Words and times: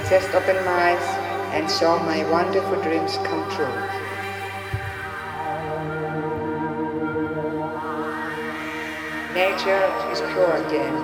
I 0.00 0.08
just 0.08 0.30
opened 0.34 0.64
my 0.64 0.92
eyes 0.96 1.18
and 1.52 1.70
saw 1.70 2.02
my 2.02 2.24
wonderful 2.30 2.80
dreams 2.82 3.18
come 3.18 3.44
true. 3.50 3.66
Nature 9.34 9.92
is 10.10 10.20
pure 10.32 10.56
again. 10.56 10.96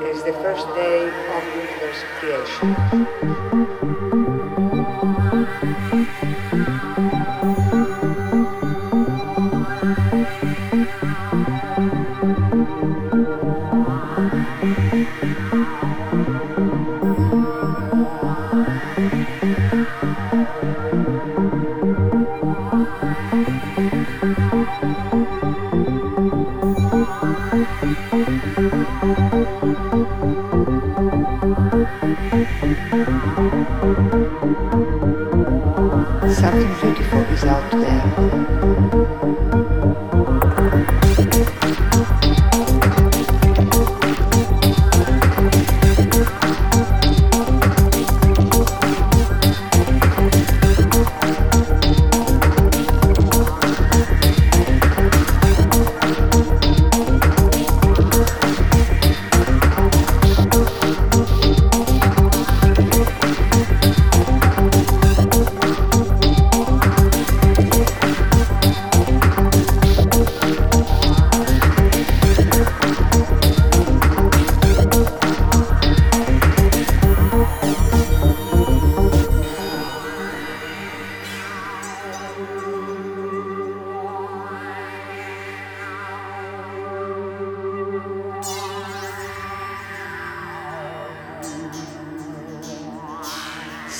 It 0.00 0.14
is 0.14 0.22
the 0.22 0.32
first 0.34 0.64
day 0.76 1.08
of 1.34 1.44
universe 1.56 2.04
creation. 2.20 3.95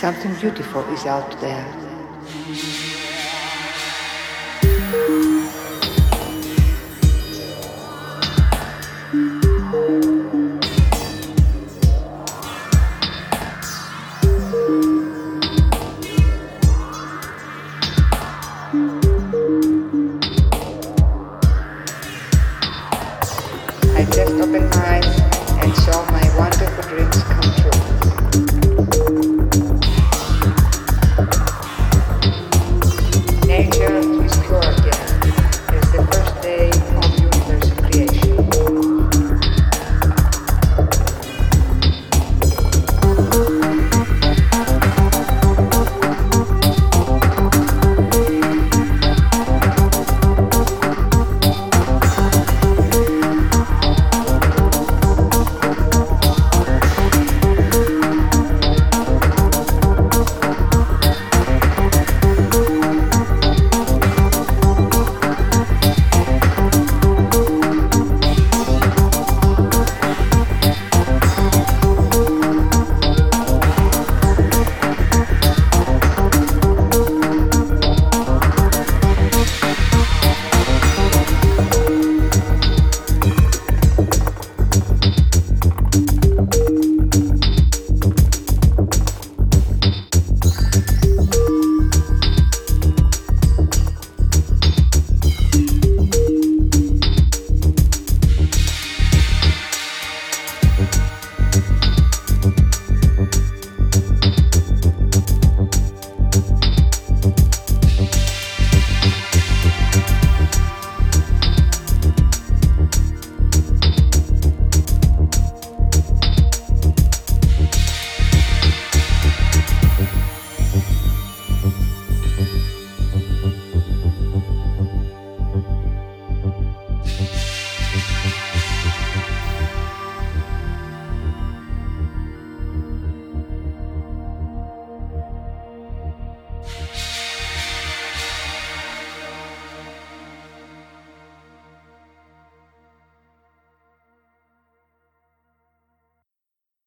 Something 0.06 0.34
beautiful 0.36 0.84
is 0.94 1.04
out 1.04 1.40
there. 1.40 1.85